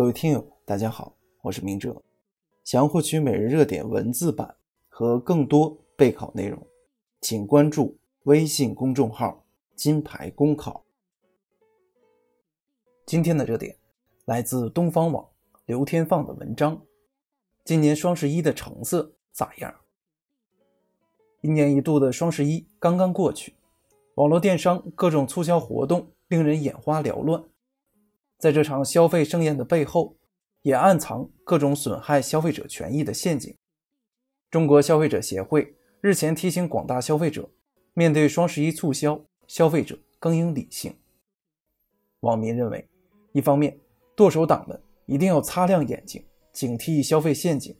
[0.00, 1.94] 各位听友，大家好，我是明哲。
[2.64, 4.56] 想要获取每日热点文字版
[4.88, 6.66] 和更多备考内容，
[7.20, 9.44] 请关注微信公众号
[9.76, 10.86] “金牌公考”。
[13.04, 13.76] 今天的热点
[14.24, 15.28] 来自东方网
[15.66, 16.80] 刘天放的文章：
[17.62, 19.74] 今年双十一的成色咋样？
[21.42, 23.54] 一年一度的双十一刚刚过去，
[24.14, 27.44] 网络电商各种促销活动令人眼花缭乱。
[28.40, 30.16] 在这场消费盛宴的背后，
[30.62, 33.54] 也暗藏各种损害消费者权益的陷阱。
[34.50, 37.50] 中国消费者协会日前提醒广大消费者，
[37.92, 40.96] 面对双十一促销，消费者更应理性。
[42.20, 42.88] 网民认为，
[43.32, 43.78] 一方面，
[44.16, 47.74] 剁手党们一定要擦亮眼睛，警惕消费陷阱；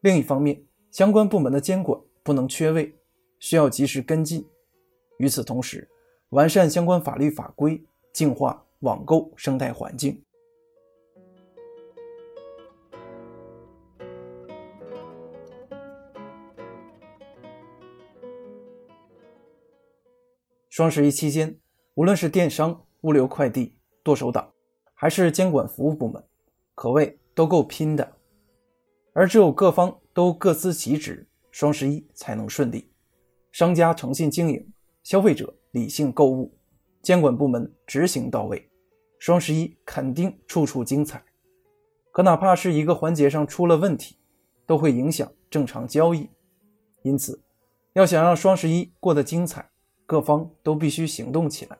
[0.00, 0.60] 另一方面，
[0.90, 2.92] 相关部门的监管不能缺位，
[3.38, 4.44] 需要及时跟进。
[5.18, 5.88] 与此同时，
[6.30, 7.80] 完善相关法律法规，
[8.12, 8.66] 净化。
[8.82, 10.22] 网购生态环境。
[20.68, 21.60] 双十一期间，
[21.94, 24.52] 无论是电商、物流快递、剁手党，
[24.94, 26.24] 还是监管服务部门，
[26.74, 28.16] 可谓都够拼的。
[29.12, 32.90] 而只有各方都各司其职，双十一才能顺利。
[33.52, 34.72] 商家诚信经营，
[35.02, 36.50] 消费者理性购物，
[37.02, 38.71] 监管部门执行到位。
[39.22, 41.24] 双十一肯定处处精彩，
[42.10, 44.16] 可哪怕是一个环节上出了问题，
[44.66, 46.28] 都会影响正常交易。
[47.04, 47.40] 因此，
[47.92, 49.70] 要想让双十一过得精彩，
[50.06, 51.78] 各方都必须行动起来。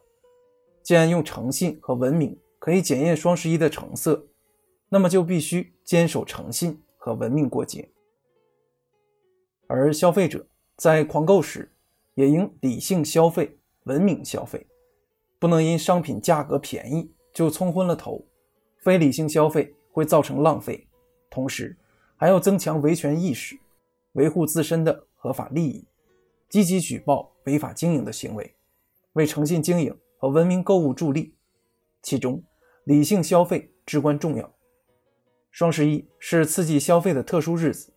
[0.84, 4.24] 既然用诚信和文明可以检验双十一的成色，
[4.88, 7.90] 那么就必须坚守诚信和文明过节。
[9.66, 10.46] 而消费者
[10.76, 11.74] 在狂购时，
[12.14, 14.64] 也应理性消费、文明消费，
[15.40, 17.12] 不能因商品价格便宜。
[17.32, 18.24] 就冲昏了头，
[18.78, 20.86] 非理性消费会造成浪费，
[21.30, 21.76] 同时
[22.16, 23.58] 还要增强维权意识，
[24.12, 25.86] 维护自身的合法利益，
[26.48, 28.54] 积极举报违法经营的行为，
[29.14, 31.34] 为诚信经营和文明购物助力。
[32.02, 32.42] 其中，
[32.84, 34.52] 理性消费至关重要。
[35.50, 37.92] 双十一是刺激消费的特殊日子，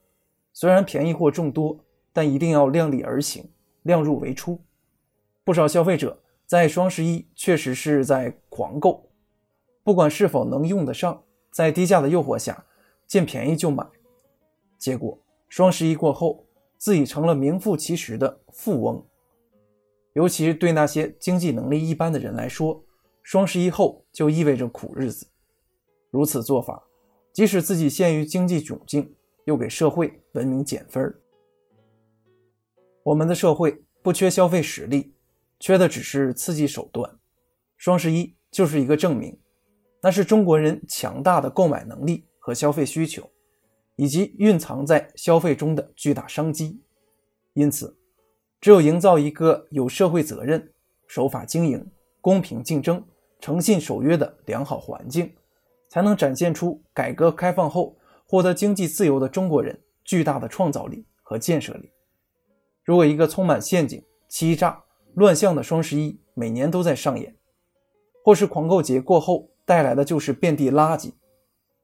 [0.53, 1.79] 虽然便宜货众多，
[2.13, 3.49] 但一定要量力而行，
[3.83, 4.61] 量入为出。
[5.43, 9.04] 不少消费者在双十一确实是在狂购。
[9.85, 12.65] 不管是否能用得上，在低价的诱惑下，
[13.05, 13.87] 见便宜就买，
[14.79, 15.15] 结果
[15.47, 16.43] 双十一过后，
[16.75, 19.05] 自己成了名副其实的富翁。
[20.13, 22.83] 尤其对那些经济能力一般的人来说，
[23.21, 25.27] 双十一后就意味着苦日子。
[26.09, 26.83] 如此做法，
[27.31, 29.13] 即使自己陷于经济窘境，
[29.43, 31.13] 又给社会文明减分。
[33.03, 35.13] 我们的社会不缺消费实力，
[35.59, 37.19] 缺的只是刺激手段。
[37.77, 39.37] 双十一就是一个证明。
[40.05, 43.27] 那是中国人强大的购买能力和消费需求，
[43.95, 46.79] 以及蕴藏在消费中的巨大商机。
[47.53, 47.97] 因此，
[48.61, 50.71] 只有营造一个有社会责任、
[51.07, 51.83] 守法经营、
[52.21, 53.03] 公平竞争、
[53.39, 55.33] 诚信守约的良好环境，
[55.89, 61.89] 才能展现出改革开放后获得经济自由的中国人巨大的创造力和建设力。
[62.83, 64.83] 如果一个充满陷阱、欺诈、
[65.15, 67.35] 乱象的双十一每年都在上演，
[68.23, 71.11] 或是狂购节过后，带来的就是遍地垃圾，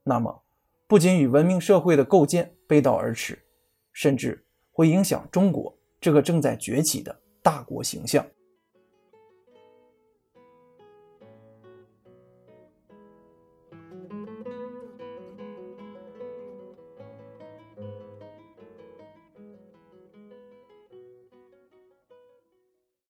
[0.03, 0.43] 那么
[0.87, 3.37] 不仅与文明社会的构建背道而驰，
[3.91, 8.25] 甚至会影响中国这个正在崛起的大国形象。